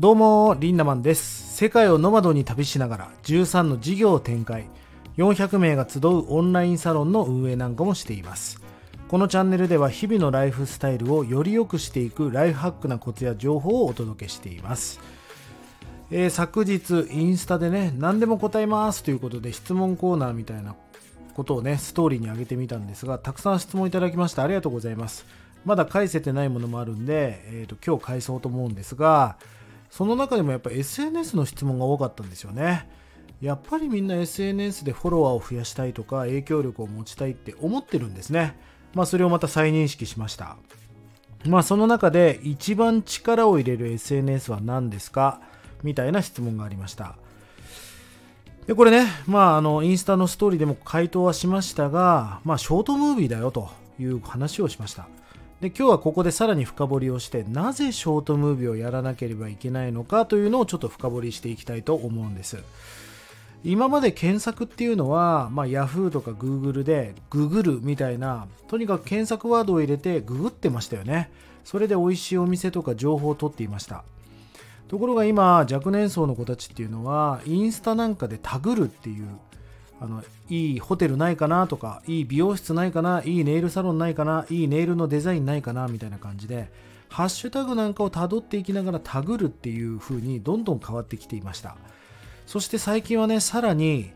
[0.00, 1.54] どうも、リンダマンです。
[1.54, 4.64] 世界をノマドに旅しながら13の事業を展開、
[5.18, 8.62] 400名が集うオンラインサロンの運営なんかもしています。
[9.08, 15.00] このチャンネルでは日々のライフスタイルをより良くしていくライフハックなコツや情報をお届けしています。
[16.10, 20.76] えー昨日インスタでね何でも答えますということで質問コーナーみたいな
[21.34, 25.26] ことをねストーリーに上げてみたんですがたくさん質問いただきましてありがとうございます
[25.66, 29.36] まだ返せてないものもあるんで、えーと今日返そうと思うんですが
[30.00, 32.88] その中でもやっぱ SNS の質問が多かったんですよね
[33.42, 38.58] やっぱりみんな SNS でフォロワーを増やしたいとか影響力を持ちたいって思ってるんですね
[38.94, 40.56] まあそれをまた再認識しました
[41.44, 45.42] まあその中で一番力を入れる SNS は何ですか？
[45.82, 47.16] みたいな質問がありました。
[48.66, 55.08] で、これね、まああのインスタのストーリーでも回答はしましたが、まあショートムービーだよという話をしました。
[55.60, 62.58] で、今日はここでさらに深掘りをして、なぜショートムービーをやらなければいけないのかというのをちょっと深掘りしていきたいと思うんです。
[63.62, 71.30] 今まで検索っていうのは、まあ、Yahoo とか Google でググるみたいなとにかく検索ワードを入れてググってましたよね
[71.62, 74.02] それで美味しいお店とか情報を取っていました
[74.88, 79.28] ところが今若年層の子たちっていうのはインスタなんかでタグるっていう
[80.00, 86.72] あのいいホテルないかなとかいい美容室ないかないいネイルサロンないかないいネイルのデザインないかなみたいな感じで
[87.10, 91.76] ハッシュタグなんかをたどっていきながらタグるっていう風にどんどん変わってきていました。
[92.46, 94.10] そして最近はねさらに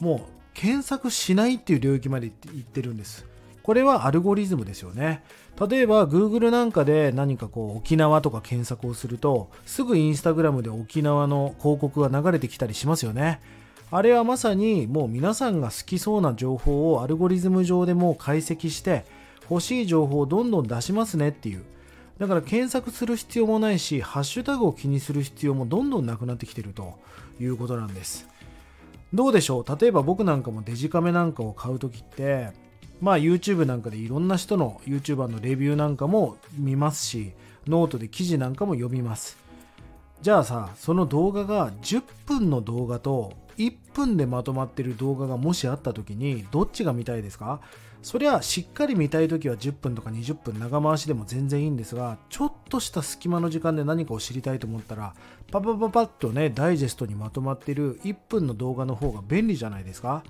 [0.00, 0.20] もう
[0.52, 3.26] 検索しないっていう領域まで行ってるんです。
[3.62, 5.22] これはアルゴリズムですよね。
[5.68, 13.40] 例えば Google なんかで何かこう沖縄とか検索をするとすぐ Instagram で沖縄の広告が流れてきたりしますよね。
[13.92, 19.04] あれはまさにもう皆さんが好きそうな情報をアルゴリズム上でもう解析して
[19.50, 21.64] 欲しい情報をどんどん出しますねっていう。
[22.18, 26.98] だから検索する必要もないしハッシュタグを気にする必要もどんどんなくなってきてると
[27.40, 28.28] いうことなんです。
[29.12, 29.80] どうでしょう？
[29.80, 32.50] 例えば僕なんかもデジカメなんかを買う時って
[33.00, 37.32] まあ YouTube なんかでいろんな人の YouTuber のレビューなんかも見ますし
[37.66, 39.36] ノートで記事なんかも読みます。
[40.22, 43.32] じゃあさその動画が10分の動画と
[43.68, 47.60] 1分でまとまってる動画がもしあった時にどっちが見たいですか？
[48.02, 55.12] そりゃしっかり見たい時は10分とか20分長回しでも全然いいんですがちょっとした隙間の時間で何かを知りたいと思ったら
[55.52, 60.24] パパパパッとねダイジェストにまとまってる1分の動画の方が便利じゃないですか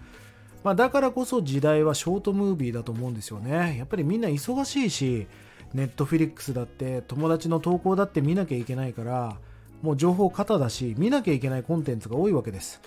[0.62, 3.78] まあ、だからこそ時代はショートムービーだと思うんですよね。
[3.78, 5.26] やっぱりみんな忙しいし、
[5.72, 9.36] ネットフィリックスだって友達の投稿だって見なきゃいけないから、
[9.80, 12.82] もう情報型だし、見なきゃいけないコンテンツが多いわけです。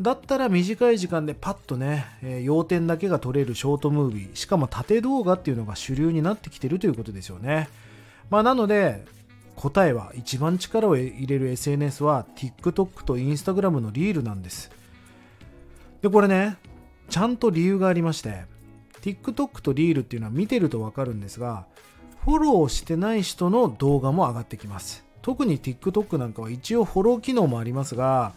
[0.00, 7.68] だったら短い時間でパッとね、えー要点だけが撮れるショートムービー、しかも縦動画っていうのが主流になってきてるということですよね。
[8.30, 9.04] まあなので、
[9.54, 14.70] 答えは一番力を入れる SNS は TikTok と Instagram のリールなんです。
[16.02, 16.56] で、これね、
[17.08, 18.44] ちゃんと理由がありまして
[19.02, 21.66] TikTok とリールっていうのは見てるとわかるんですが
[22.24, 28.32] フォローしてない人の動画も上がってきます特に TikTok なんかは一応フォロー機能もありますが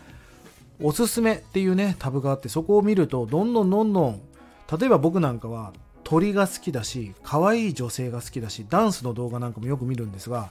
[0.81, 4.21] おすすめっていうねタブがあってそこを見るとどんどんどんどん
[4.79, 5.73] 例えば僕なんかは
[6.03, 10.49] 鳥が好きだし可愛い女性が好きだしダンスの動画なんかもよく見るんですが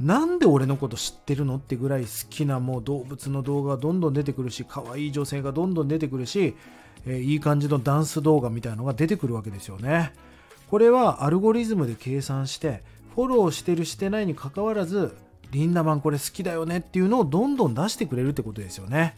[0.00, 6.54] なんで俺のこと知ってるのってぐらい好きなもう動物の動画がどんどん出てくるし可愛い女性がどんどん出てくるし
[7.06, 10.12] えーいい感じのダンス動画みたいのが出てくるわけですよね。
[10.70, 12.82] これはアルゴリズムで計算して
[13.14, 15.16] フォローしてるしてないにかかわらず
[15.52, 19.16] リンダマンこれ好きだよねっていうのをどんどん出してくれるってことですよね。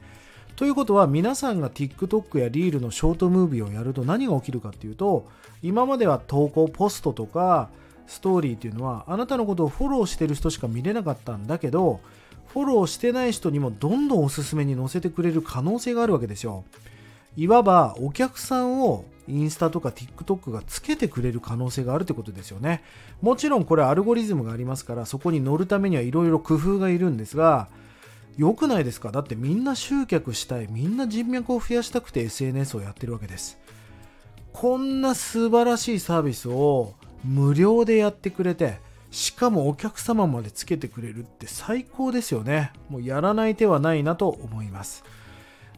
[0.56, 5.28] ということは皆さんが TikTok やリールのショートムービーをやると何が起きるかっていうと
[5.62, 7.69] 今までは投稿ポストとか
[8.06, 12.00] ストーリーっていうのはあなたのことをフォローしてる人しか見れなかったんだけど
[12.49, 16.65] フォローしてない人にもどんどんおすすめに載せてくれる可能性があるわけですよ。
[17.37, 22.83] いわばお客さんをインスタとか TikTok がつけてくれる可能性があるってことですよね。
[23.21, 27.69] もちろんこれアルゴリズムがありますからそこに乗るためにはいろいろ工夫がいるんですが
[28.36, 29.10] 良くないですか？
[29.12, 33.59] だってみんな集客したいみんな人脈を増やしたくて SNS をやってるわけです。
[34.53, 36.94] こんな素晴らしいサービスを
[37.24, 38.78] 無料でやってくれて
[39.10, 42.72] しかもお客様までつけてくれるって最高ですよね。
[42.88, 45.04] もうやらない手はないなと思います。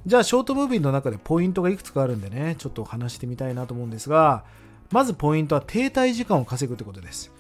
[0.07, 4.45] じゃあショートムービーの中でポイントがいくつかあるんでねちょっと話してみたいなと思うんですが
[4.91, 7.33] まずポイントは停滞時間を稼ぐってことです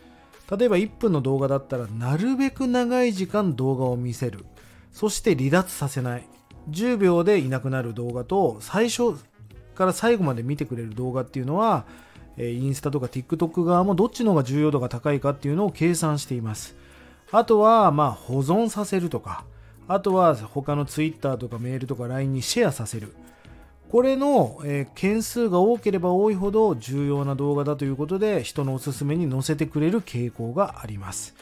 [0.50, 4.44] 例えば1分の動画だったらなるべく長い時間動画を見せる
[4.92, 6.26] そして離脱させない
[6.70, 9.14] 10秒でいなくなる動画と最初
[9.74, 11.84] から最後まで見てくれる動画っていうのは
[12.36, 16.76] インスタとか TikTok 側もどっちの方が重要度が高いかっていうのを計算しています
[17.30, 19.44] あとは、まあ、保存させるとか、
[19.86, 23.14] あとは他の Twitter とかメールとか LINE にシェアさせる。
[23.90, 31.34] これの、えー、件数が多ければ多いほど重要な動画だということで人のおすすめに載せてくれる傾向があります。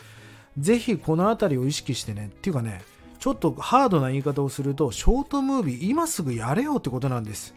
[0.59, 2.83] ぜひこの辺りを意識してね、っていうかね、
[3.27, 7.57] ちょっとハードな言い方をすると、ショートムービー今すぐやれよってことなんです。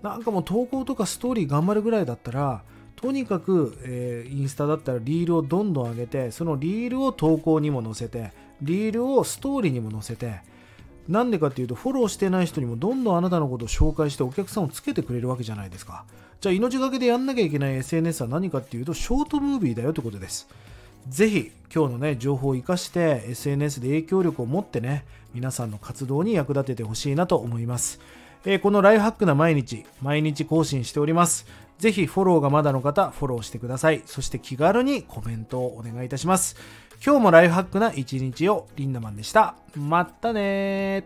[0.00, 2.62] なんかもう投稿とかストーリー頑張るぐらいだったら、
[2.94, 10.40] とにかく、えー、インスタだったらリールをどんどん上げて、そのリールを投稿にも載せて、リールをストーリーにも載せて、
[11.08, 16.04] なんでかっていうと、フォローしてない人にもどんどんあなたのことを紹介してお客さんをつけてくれるわけじゃないですか。
[16.40, 20.46] じゃあ、命がけでやんなきゃいけない SNS は何かっていうと、ショートムービーだよってことです。
[21.08, 25.04] ぜひ、今日のね、情報を活かして、SNS で影響力を持ってね、
[25.34, 28.00] 皆さんの活動に役立ててほしいなと思います。
[28.44, 31.46] えー、このライフハックな毎日、毎日更新しております。
[31.78, 34.02] ぜひフォローがまだの方、フォローしてください。
[34.06, 36.56] そして気軽にコメントをお願いいたします。
[37.04, 39.56] 今日もライフハックな一日をリンダマンでした。
[39.76, 41.04] まったね